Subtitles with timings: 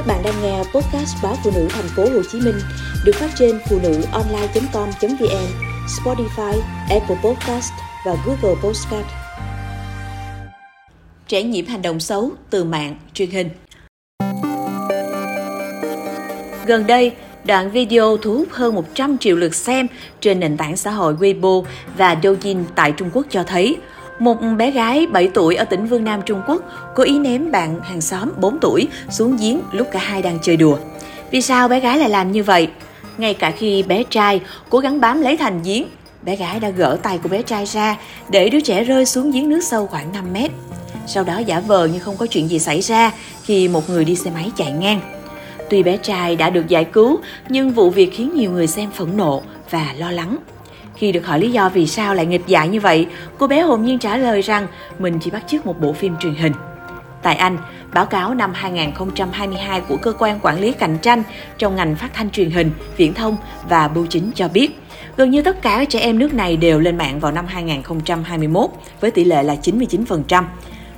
[0.00, 2.54] Các bạn đang nghe podcast báo phụ nữ thành phố Hồ Chí Minh
[3.04, 5.46] được phát trên phụ nữ online.com.vn,
[5.86, 7.72] Spotify, Apple Podcast
[8.06, 9.06] và Google Podcast.
[11.28, 13.50] Trẻ nhiễm hành động xấu từ mạng, truyền hình.
[16.66, 17.12] Gần đây,
[17.44, 19.86] đoạn video thu hút hơn 100 triệu lượt xem
[20.20, 21.64] trên nền tảng xã hội Weibo
[21.96, 23.76] và Douyin tại Trung Quốc cho thấy
[24.20, 26.62] một bé gái 7 tuổi ở tỉnh Vương Nam Trung Quốc
[26.94, 30.56] cố ý ném bạn hàng xóm 4 tuổi xuống giếng lúc cả hai đang chơi
[30.56, 30.78] đùa.
[31.30, 32.68] Vì sao bé gái lại làm như vậy?
[33.18, 35.84] Ngay cả khi bé trai cố gắng bám lấy thành giếng,
[36.22, 37.96] bé gái đã gỡ tay của bé trai ra
[38.28, 40.50] để đứa trẻ rơi xuống giếng nước sâu khoảng 5 mét.
[41.06, 43.12] Sau đó giả vờ như không có chuyện gì xảy ra
[43.44, 45.00] khi một người đi xe máy chạy ngang.
[45.70, 47.18] Tuy bé trai đã được giải cứu,
[47.48, 50.36] nhưng vụ việc khiến nhiều người xem phẫn nộ và lo lắng.
[50.96, 53.06] Khi được hỏi lý do vì sao lại nghịch dại như vậy,
[53.38, 54.66] cô bé hồn nhiên trả lời rằng
[54.98, 56.52] mình chỉ bắt chước một bộ phim truyền hình.
[57.22, 57.58] Tại Anh,
[57.94, 61.22] báo cáo năm 2022 của Cơ quan Quản lý Cạnh tranh
[61.58, 63.36] trong ngành phát thanh truyền hình, viễn thông
[63.68, 64.70] và bưu chính cho biết,
[65.16, 69.10] gần như tất cả trẻ em nước này đều lên mạng vào năm 2021 với
[69.10, 70.44] tỷ lệ là 99%,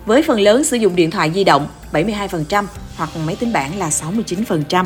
[0.06, 2.64] với phần lớn sử dụng điện thoại di động 72%
[2.96, 4.84] hoặc máy tính bảng là 69%.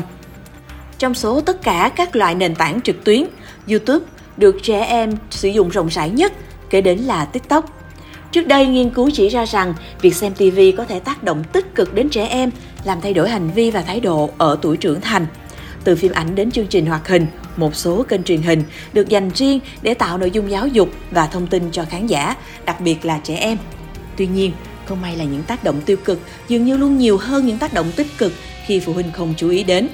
[0.97, 3.23] Trong số tất cả các loại nền tảng trực tuyến,
[3.69, 4.05] YouTube,
[4.37, 6.33] được trẻ em sử dụng rộng rãi nhất,
[6.69, 7.73] kể đến là TikTok.
[8.31, 11.75] Trước đây, nghiên cứu chỉ ra rằng việc xem TV có thể tác động tích
[11.75, 12.51] cực đến trẻ em,
[12.83, 15.27] làm thay đổi hành vi và thái độ ở tuổi trưởng thành.
[15.83, 18.63] Từ phim ảnh đến chương trình hoạt hình, một số kênh truyền hình
[18.93, 22.35] được dành riêng để tạo nội dung giáo dục và thông tin cho khán giả,
[22.65, 23.57] đặc biệt là trẻ em.
[24.17, 24.51] Tuy nhiên,
[24.85, 27.73] không may là những tác động tiêu cực dường như luôn nhiều hơn những tác
[27.73, 28.33] động tích cực
[28.65, 29.87] khi phụ huynh không chú ý đến.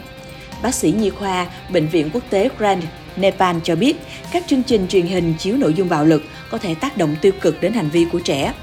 [0.61, 2.83] Bác sĩ nhi khoa Bệnh viện Quốc tế Grand
[3.17, 3.97] Nepal cho biết
[4.33, 7.31] các chương trình truyền hình chiếu nội dung bạo lực có thể tác động tiêu
[7.41, 8.53] cực đến hành vi của trẻ.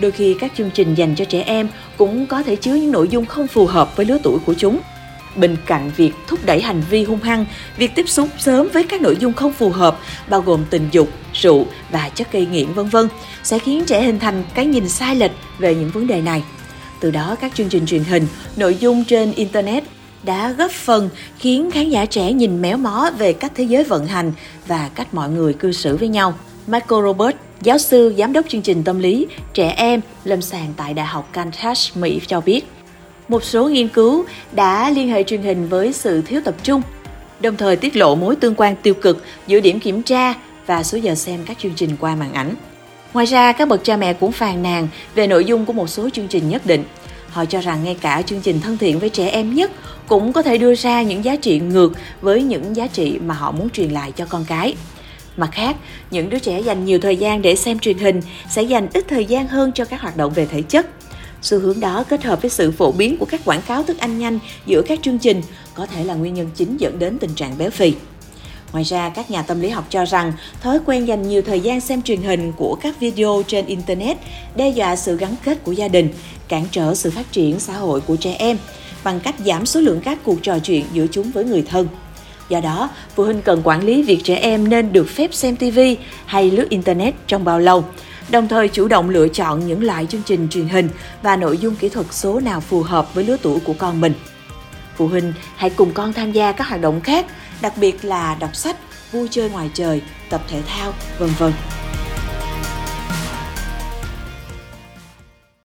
[0.00, 3.08] Đôi khi các chương trình dành cho trẻ em cũng có thể chứa những nội
[3.08, 4.80] dung không phù hợp với lứa tuổi của chúng.
[5.36, 9.00] Bên cạnh việc thúc đẩy hành vi hung hăng, việc tiếp xúc sớm với các
[9.00, 9.98] nội dung không phù hợp
[10.28, 13.08] bao gồm tình dục, rượu và chất gây nghiện vân vân
[13.42, 16.42] sẽ khiến trẻ hình thành cái nhìn sai lệch về những vấn đề này.
[17.00, 18.26] Từ đó các chương trình truyền hình,
[18.56, 19.84] nội dung trên internet
[20.22, 24.06] đã góp phần khiến khán giả trẻ nhìn méo mó về cách thế giới vận
[24.06, 24.32] hành
[24.66, 26.34] và cách mọi người cư xử với nhau.
[26.66, 30.94] Michael Robert, giáo sư giám đốc chương trình tâm lý trẻ em lâm sàng tại
[30.94, 32.66] Đại học Kansas, Mỹ cho biết,
[33.28, 36.82] một số nghiên cứu đã liên hệ truyền hình với sự thiếu tập trung,
[37.40, 40.34] đồng thời tiết lộ mối tương quan tiêu cực giữa điểm kiểm tra
[40.66, 42.54] và số giờ xem các chương trình qua màn ảnh.
[43.14, 46.08] Ngoài ra, các bậc cha mẹ cũng phàn nàn về nội dung của một số
[46.10, 46.84] chương trình nhất định.
[47.30, 49.70] Họ cho rằng ngay cả chương trình thân thiện với trẻ em nhất
[50.08, 53.52] cũng có thể đưa ra những giá trị ngược với những giá trị mà họ
[53.52, 54.74] muốn truyền lại cho con cái.
[55.36, 55.76] Mặt khác,
[56.10, 59.24] những đứa trẻ dành nhiều thời gian để xem truyền hình sẽ dành ít thời
[59.24, 60.86] gian hơn cho các hoạt động về thể chất.
[61.42, 64.18] Xu hướng đó kết hợp với sự phổ biến của các quảng cáo thức ăn
[64.18, 65.42] nhanh giữa các chương trình
[65.74, 67.92] có thể là nguyên nhân chính dẫn đến tình trạng béo phì.
[68.72, 71.80] Ngoài ra, các nhà tâm lý học cho rằng thói quen dành nhiều thời gian
[71.80, 74.16] xem truyền hình của các video trên Internet
[74.56, 76.08] đe dọa sự gắn kết của gia đình,
[76.48, 78.58] cản trở sự phát triển xã hội của trẻ em
[79.04, 81.88] bằng cách giảm số lượng các cuộc trò chuyện giữa chúng với người thân.
[82.48, 85.78] Do đó, phụ huynh cần quản lý việc trẻ em nên được phép xem TV
[86.26, 87.84] hay lướt Internet trong bao lâu,
[88.30, 90.88] đồng thời chủ động lựa chọn những loại chương trình truyền hình
[91.22, 94.12] và nội dung kỹ thuật số nào phù hợp với lứa tuổi của con mình.
[94.96, 97.26] Phụ huynh hãy cùng con tham gia các hoạt động khác,
[97.62, 98.76] đặc biệt là đọc sách,
[99.12, 101.52] vui chơi ngoài trời, tập thể thao, vân vân.